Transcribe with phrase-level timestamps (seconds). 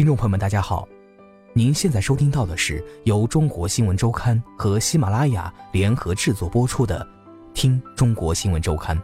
[0.00, 0.88] 听众朋友们，大家好，
[1.52, 7.06] 您现在收听到的是由中国新闻周刊和喜马拉雅联合制作播出的
[7.52, 8.96] 《听中国新闻周刊》。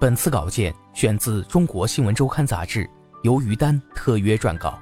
[0.00, 2.90] 本次稿件选自《中国新闻周刊》杂志，
[3.22, 4.76] 由于丹特约撰稿。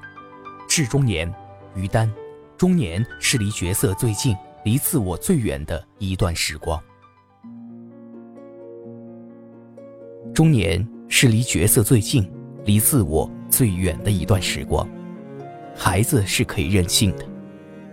[0.66, 1.30] 致中年，
[1.74, 2.10] 于丹。
[2.56, 4.34] 中年是离角色最近、
[4.64, 6.82] 离自我最远的一段时光。
[10.32, 12.26] 中年是离角色最近、
[12.64, 14.86] 离自我最远的一段时光。
[15.74, 17.24] 孩子是可以任性的，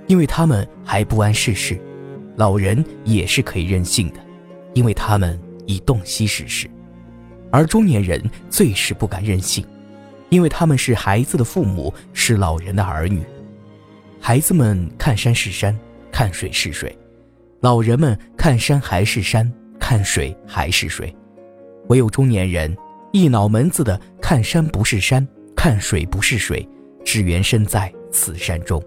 [0.08, 1.78] 因为他们还不谙世事；
[2.36, 4.16] 老人也是可以任性的，
[4.73, 6.69] 因为他们已洞悉世事。
[7.50, 9.66] 而中年人最是不敢任性，
[10.28, 13.23] 因为他们是孩子的父母，是老人的儿女。
[14.19, 15.73] 孩子们看山是山，
[16.11, 16.91] 看水是水；
[17.61, 21.16] 老人们看山还是山，看水还是水。
[21.88, 22.75] 唯有中年人
[23.14, 25.25] 一脑门子的看山不是山，
[25.64, 26.67] 看水不是水，
[27.06, 28.83] 只缘身在此山中。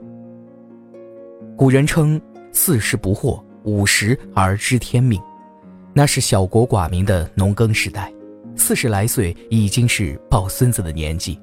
[1.56, 2.20] 古人称
[2.52, 5.18] 四十不惑，五十而知天命，
[5.94, 8.12] 那是小国寡民的农耕时代，
[8.56, 11.40] 四十来岁已经是抱孙子的年纪，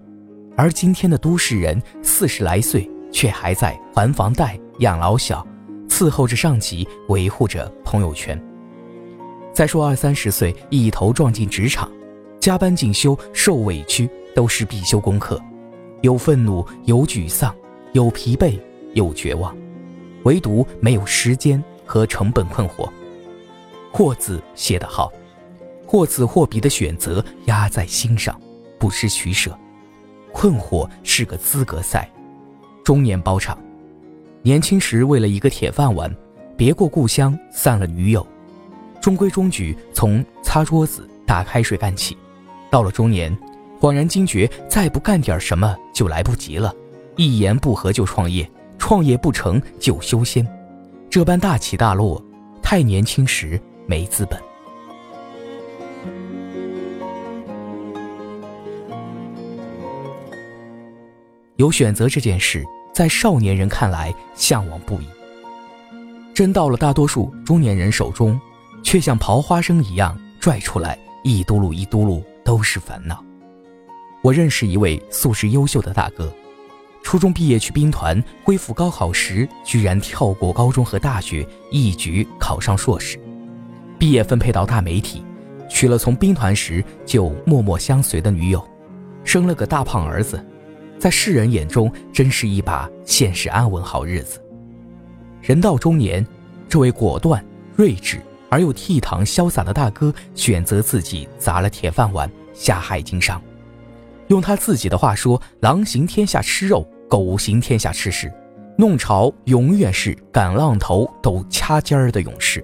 [0.55, 2.87] 而今天的都市人四十来岁。
[3.11, 5.43] 却还在还房贷、养老小，
[5.87, 8.39] 伺候着上级，维护着朋友圈。
[9.51, 11.91] 再说二三十岁一头撞进职场，
[12.39, 15.41] 加班进修、受委屈都是必修功课，
[16.01, 17.55] 有愤怒，有沮丧，
[17.93, 18.59] 有疲惫，
[18.93, 19.55] 有绝望，
[20.23, 22.89] 唯独没有时间和成本困惑。
[23.91, 25.11] 或字写得好，
[25.85, 28.39] 或此或彼的选择压在心上，
[28.79, 29.55] 不失取舍。
[30.31, 32.09] 困惑是个资格赛。
[32.83, 33.57] 中年包场，
[34.41, 36.13] 年轻时为了一个铁饭碗，
[36.57, 38.25] 别过故乡，散了女友，
[38.99, 42.17] 中规中矩从擦桌子、打开水干起。
[42.71, 43.37] 到了中年，
[43.83, 46.73] 恍然惊觉，再不干点什么就来不及了。
[47.17, 50.47] 一言不合就创业，创业不成就修仙，
[51.09, 52.23] 这般大起大落，
[52.61, 54.41] 太年轻时没资本。
[61.57, 62.63] 有选择这件事，
[62.93, 65.07] 在少年人看来向往不已。
[66.33, 68.39] 真到了大多数中年人手中，
[68.81, 73.21] 却像刨花生一样拽出来，一嘟噜一嘟噜都是烦恼。
[74.23, 76.33] 我认识一位素质优秀的大哥，
[77.03, 83.19] 初中毕业去兵团恢复高考时，居然跳过高中和大学，一举考上硕士。
[83.99, 85.25] 毕业分配到大媒体，
[85.69, 88.65] 娶了从兵团时就默默相随的女友，
[89.25, 90.41] 生了个大胖儿子。
[90.97, 94.41] 在世人眼中，真是一把现实安稳好日子。
[95.41, 96.25] 人到中年，
[96.69, 97.43] 这位果断、
[97.75, 103.41] 睿智而又倜傥潇洒的大哥，选择自己砸了铁饭碗，下海经商。
[104.27, 108.31] 用他自己的话说：“狼行天下吃肉，狗行天下吃屎。
[108.77, 112.63] 弄潮永远是赶浪头都掐尖儿的勇士。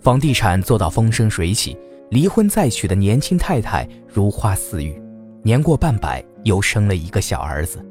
[0.00, 1.76] 房地产做到风生水起，
[2.10, 5.00] 离婚再娶的年轻太太如花似玉。”
[5.42, 7.84] 年过半百，又生了一个小儿子，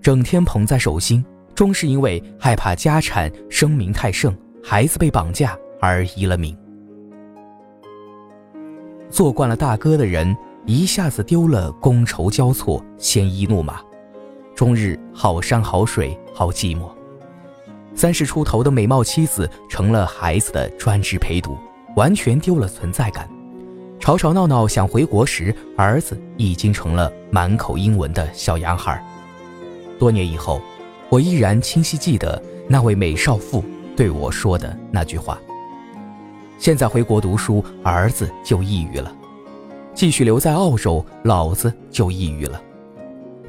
[0.00, 1.24] 整天捧在手心，
[1.54, 6.56] 终是因为害怕家产声名太盛，孩子被绑架而移了民。
[9.08, 13.80] 做惯了大哥的人，一下子丢了觥筹交错、鲜衣怒马，
[14.54, 16.90] 终日好山好水好寂寞。
[17.94, 21.56] 三十出头的美貌妻子成了孩子的专职陪读，
[21.96, 23.28] 完全丢了存在感。
[23.98, 29.02] 吵吵闹闹想回国时，儿子已经成了满口英文的小洋孩。
[29.98, 30.62] 多年以后，
[31.08, 33.64] 我依然清晰记得那位美少妇
[33.96, 35.38] 对我说的那句话。
[36.58, 39.10] 现在回国读书，儿子就抑郁了；
[40.00, 42.58] 继续留在澳洲，老子就抑郁了。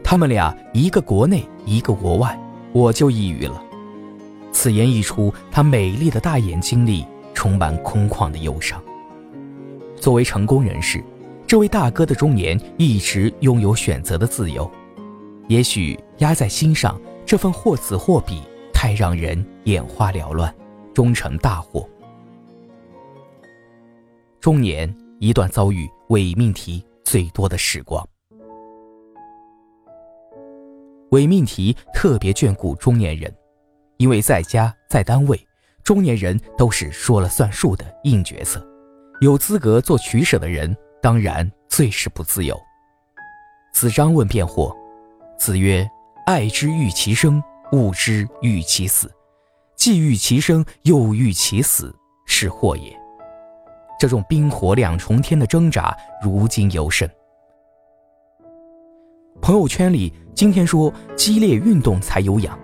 [0.04, 2.38] 他们俩一个国内，一个国外，
[2.74, 3.64] 我就抑郁了。
[4.52, 8.84] 此言一出，他美丽的大眼睛里充满空旷的忧伤。
[9.96, 11.02] 作为成功人士，
[11.48, 14.70] 这位大哥的中年一直拥有选择的自由。
[15.48, 18.42] 也许压在心上这份或此或彼，
[18.74, 20.54] 太让人眼花缭乱，
[20.94, 21.88] 终成大祸。
[24.42, 28.04] 中年一段遭遇伪命题最多的时光。
[31.12, 33.32] 伪命题特别眷顾中年人，
[33.98, 35.40] 因为在家在单位，
[35.84, 38.66] 中年人都是说了算数的硬角色，
[39.20, 42.60] 有资格做取舍的人，当然最是不自由。
[43.76, 44.76] 子张问辩惑，
[45.38, 45.88] 子曰
[46.26, 47.40] ：“爱之欲其生，
[47.74, 49.08] 恶之欲其死。
[49.76, 51.96] 既欲其生，又欲其死，
[52.26, 53.00] 是祸也。”
[54.02, 57.08] 这种冰火两重天的挣扎，如今尤甚。
[59.40, 62.58] 朋友圈里，今天说激烈运动才有氧，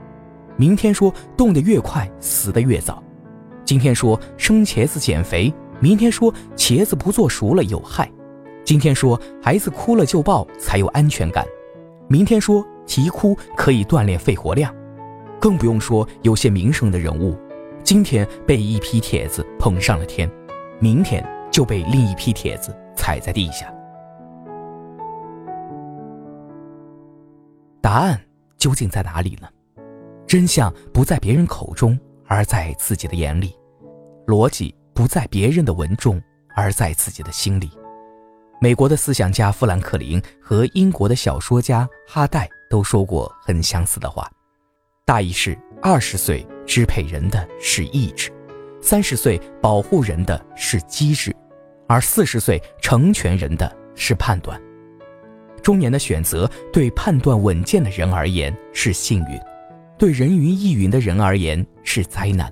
[0.55, 2.95] 明天说动得越快死得越早；
[3.63, 8.07] 今天说生茄子减肥，明天说茄子不做熟了有害；
[8.65, 11.45] 今天说孩子哭了就抱才有安全感，
[12.07, 14.73] 明天说啼哭可以锻炼肺活量。
[15.39, 17.37] 更不用说有些名声的人物，
[17.83, 20.27] 今天被一批帖子捧上了天，
[20.79, 23.73] 明天就被另一批帖子踩在地下。
[27.81, 28.19] 答案
[28.57, 29.47] 究竟在哪里呢？
[30.27, 33.55] 真相不在别人口中，而在自己的眼里；
[34.25, 36.21] 逻辑不在别人的文中，
[36.53, 37.71] 而在自己的心里。
[38.59, 44.29] 美国的思想家富兰克林和英国的小说家哈代都说过很相似的话，
[45.05, 48.31] 大意是：二十岁支配人的是意志，
[48.81, 51.35] 三十岁保护人的是机智，
[51.87, 54.59] 而四十岁成全人的是判断。
[55.61, 59.39] 中年的选择，对判断稳健的人而言是幸运，
[59.97, 62.51] 对人云亦云的人而言是灾难。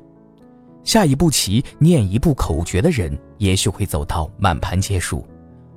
[0.84, 5.26] 下一步棋，念一步口诀的人，也许会走到满盘皆输；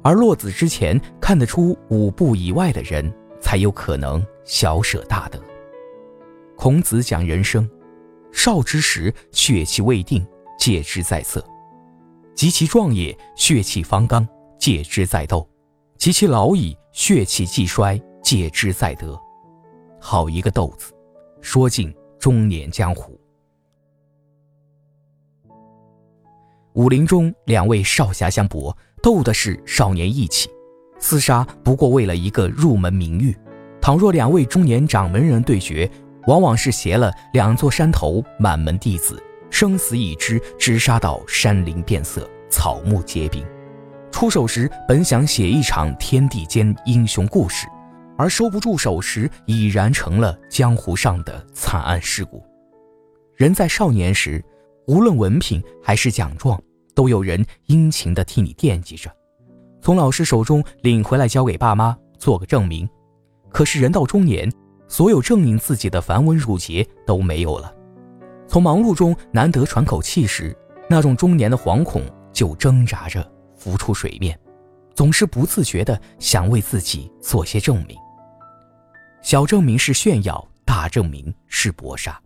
[0.03, 5.41] 而落子之前看得出五步以外的人，才有可能小舍大得。
[6.57, 7.69] 孔子讲人生：
[8.33, 10.27] 少之时，血气未定，
[10.59, 11.41] 戒之在色；
[12.35, 14.27] 及其壮也，血气方刚，
[14.59, 15.49] 戒之在斗；
[15.97, 16.77] 及其老矣。
[16.91, 19.17] 血气既衰，戒之在得。
[20.01, 20.93] 好一个斗字，
[21.41, 23.17] 说尽中年江湖。
[26.73, 30.51] 武林中两位少侠相搏，斗的是少年义气，
[30.99, 33.37] 厮杀不过为了一个入门名誉。
[33.81, 35.89] 倘若两位中年掌门人对决，
[36.27, 43.45] 往往是携了两座山头，满门弟子，生死已知，直杀到山林变色，草木皆兵。
[44.11, 47.67] 出手时本想写一场天地间英雄故事，
[48.17, 52.43] 而收不住手时已然成了江湖上的惨案事故。
[53.37, 54.45] 人在少年时，
[54.87, 56.61] 无论文凭还是奖状，
[56.95, 59.11] 都有人殷勤地替你惦记着，
[59.81, 62.89] 从老师手中领回来交给爸妈做个证明。
[63.51, 64.51] 可是人到中年，
[64.89, 67.73] 所有证明自己的繁文缛节都没有了，
[68.49, 70.57] 从忙碌中难得喘口气时，
[70.89, 72.03] 那种中年的惶恐
[72.33, 73.25] 就挣扎着。
[73.55, 74.39] 浮出水面，
[74.95, 77.97] 总是不自觉的想为自己做些证明。
[79.21, 82.17] 小证明是炫耀，大证明是搏杀。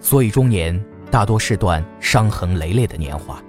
[0.00, 3.40] 所以中年大多是段伤痕累累的年华，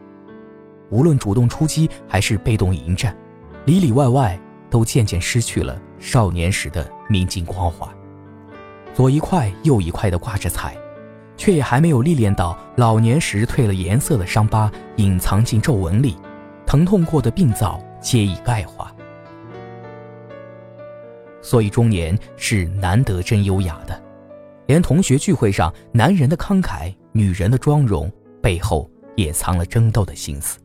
[0.92, 3.18] 无论主动出击还是被动迎战，
[3.66, 7.92] 里里外外都渐渐失去了少年时的明净光华，
[8.96, 10.76] 左一块右一块的挂着彩。
[11.38, 16.16] 却也还没有历练到老年时褪了颜色的伤疤隐藏进皱纹里，
[16.66, 18.90] 疼痛过的病灶皆已钙化。
[21.42, 24.02] 所以中年是难得真优雅的，
[24.66, 28.10] 连同学聚会上男人的慷慨、女人的妆容
[28.42, 30.58] 背后也藏了争斗的心思。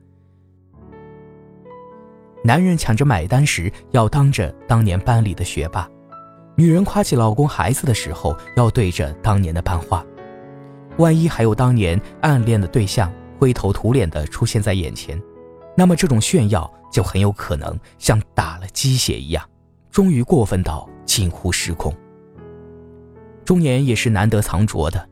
[2.45, 5.91] 男人抢着买单时要当着当年班里的学霸，
[6.61, 10.05] 女人夸起老公孩子的时候要对着当年的班花。
[10.99, 15.19] 万一还有当年暗恋的对象灰头土脸的出现在眼前，
[15.75, 19.43] 那么这种炫耀就很有可能像打了鸡血一样，
[19.91, 21.91] 终于过分到近乎失控。
[23.43, 25.09] 中年也是难得藏拙的，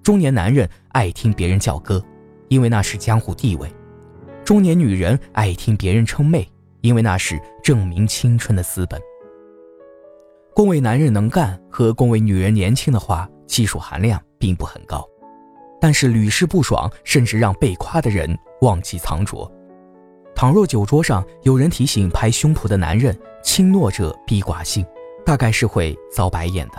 [0.00, 2.00] 中年男人爱听别人叫哥，
[2.46, 3.68] 因为那是江湖地位；
[4.44, 6.48] 中年女人爱听别人称妹，
[6.82, 9.02] 因为那是证明青春的资本。
[10.54, 15.04] 恭维男人能干和恭维女人年轻的话，技术含量并不很高。
[15.80, 19.50] 但是屡试不爽，甚至让被夸的人忘记藏拙。
[20.32, 24.86] 倘若酒桌上有人提醒拍胸脯的男人“轻诺者必寡信”，
[25.26, 26.74] 大概是会遭白眼的。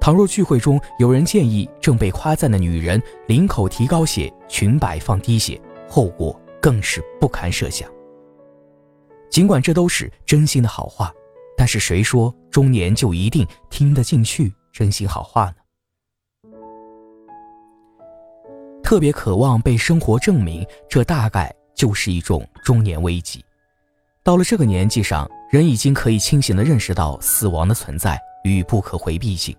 [0.00, 7.86] 倘若聚会中有人建议正被夸赞的女人领口提高些，裙摆放低些，后果更是不堪设想。
[9.28, 11.12] 尽管这都是真心的好话，
[11.56, 15.56] 但是谁说中年就一定听得进去真心好话呢？
[18.82, 23.44] 特别渴望被生活证明，这大概就是一种中年危机。
[24.22, 29.56] 到了这个年纪上，人已经可以清醒地认识到死亡的存在与不可回避性，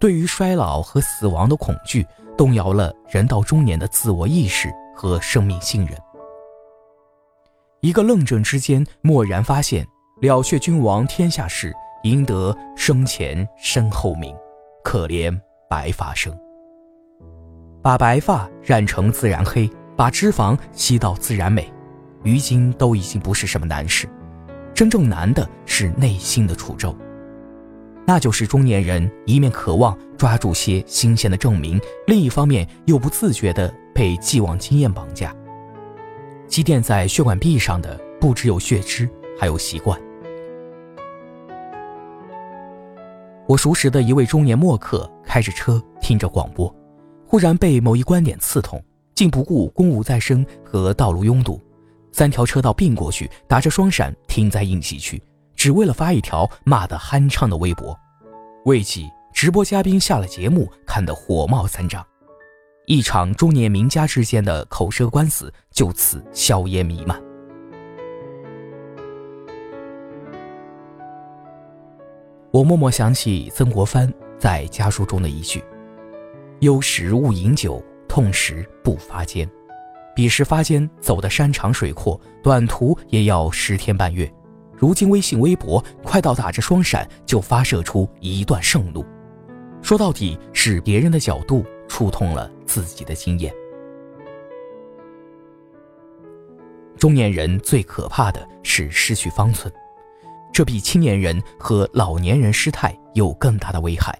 [0.00, 2.04] 对于衰老和死亡的恐惧，
[2.36, 5.96] 动摇了人到中年的自我意识和生命信任。
[7.80, 9.86] 一个愣怔之间，蓦然发现，
[10.20, 11.72] 了却君王天下事，
[12.02, 14.34] 赢得生前身后名，
[14.82, 15.36] 可怜
[15.68, 16.36] 白发生。
[17.80, 21.72] 把白发染成自然黑，把脂肪吸到自然美，
[22.24, 24.08] 于今都已经不是什么难事。
[24.74, 26.96] 真正难的是内心的诅咒，
[28.04, 35.34] 那就是中年人一面渴望抓住些新鲜的证明，另一方面又不自觉地被既往经验绑架。
[36.48, 39.08] 积淀在血管壁上的不只有血脂，
[39.38, 40.00] 还有习惯。
[43.48, 46.72] 我熟识的一位中年默客开着车听着广播，
[47.26, 48.78] 忽然被某一观点刺痛，
[49.14, 51.58] 竟不顾公务在身和道路拥堵。
[52.12, 55.22] 三条车道并过去，打着双闪停在应急区，
[55.56, 57.98] 只为了发一条骂得酣畅的微博。
[58.66, 62.04] 未几，直播嘉宾下了节目，看得火冒三丈，
[62.84, 67.18] 一场中年名家之间的口舌官司就此硝烟弥漫。
[72.50, 75.62] 我默默想起曾国藩在家书中的一句
[76.60, 79.48] ：“忧时勿饮酒，痛时不发煎。”
[80.16, 84.32] 彼时发间走的山长水阔，短途也要十天半月。
[84.74, 89.04] 如今微信、微博快到打着双闪就发射出一段盛怒，
[89.82, 93.52] 说到底是别人的角度触痛了自己的经验。
[96.96, 99.72] 中年人最可怕的是失去方寸，
[100.52, 104.18] 这比青年人和老年人失态有更大的危害。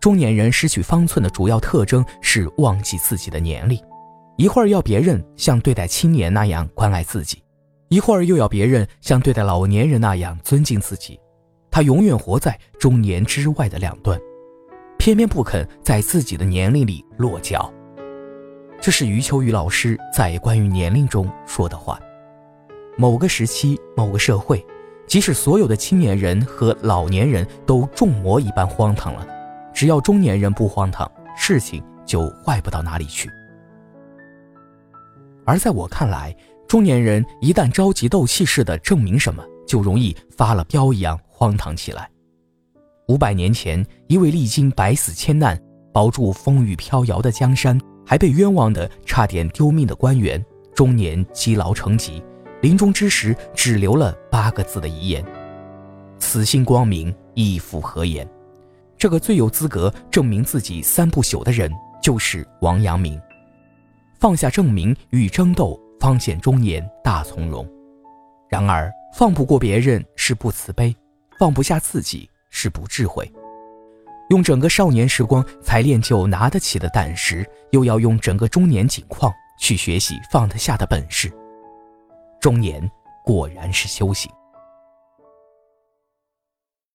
[0.00, 3.78] 中年人失去方寸的主要特征是忘记自己的年龄。
[4.36, 7.42] 一会儿要别人像对待青年那样关爱自己，
[7.88, 11.18] 一会儿又要别人像对待老年人那样尊敬自己，
[11.70, 14.20] 他永远活在中年之外的两端，
[14.98, 17.72] 偏偏不肯在自己的年龄里落脚。
[18.78, 21.98] 这是余秋雨老师在关于年龄中说的话。
[22.98, 24.62] 某个时期，某个社会，
[25.06, 29.26] 即使所有的青年人和老年人都重魔一般荒唐了，
[29.72, 33.30] 只要中年人不荒唐，事情就坏不到哪里去。
[35.44, 36.34] 而在我看来，
[36.66, 42.10] 中年人一旦着急斗气似的证明什么，就容易发了飙一样荒唐起来。
[43.06, 45.56] 五百年前，一位历经百死千难、
[45.92, 50.44] 保住风雨飘摇的江山，还被冤枉的差点丢命的官员，
[50.74, 52.20] 中年积劳成疾，
[52.66, 55.24] 临终之时只留了八个字的遗言
[56.18, 58.28] ：“此心光明，亦复何言？”
[58.98, 61.70] 这个最有资格证明自己三不朽的人，
[62.02, 63.22] 就是王阳明。
[64.18, 67.64] 放下证明与争斗，方显中年大从容。
[68.48, 70.92] 然而，放不过别人是不慈悲，
[71.38, 73.32] 放不下自己是不智慧。
[74.30, 81.32] 用整个少年时光才练就拿得起的胆识，又要用整个中年景况去学习放得下的本事。
[82.46, 82.88] 中年
[83.24, 84.30] 果然是修行。